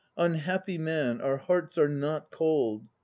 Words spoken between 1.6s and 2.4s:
are not